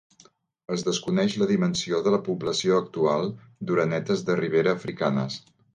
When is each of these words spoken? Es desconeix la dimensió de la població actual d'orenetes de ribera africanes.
Es 0.75 0.83
desconeix 0.87 1.35
la 1.41 1.47
dimensió 1.51 2.01
de 2.07 2.15
la 2.15 2.21
població 2.29 2.81
actual 2.85 3.31
d'orenetes 3.71 4.29
de 4.31 4.41
ribera 4.45 4.77
africanes. 4.81 5.43